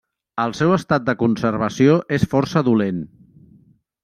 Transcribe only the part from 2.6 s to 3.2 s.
dolent.